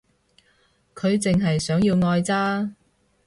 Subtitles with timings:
[0.95, 2.71] 佢淨係想要愛咋